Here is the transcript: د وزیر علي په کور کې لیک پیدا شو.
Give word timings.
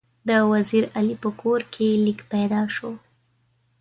د 0.29 0.31
وزیر 0.51 0.83
علي 0.97 1.15
په 1.23 1.29
کور 1.41 1.61
کې 1.73 1.87
لیک 2.05 2.19
پیدا 2.33 2.61
شو. 2.75 2.91